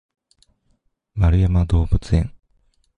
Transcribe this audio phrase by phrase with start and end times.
[1.21, 2.33] 円山動物園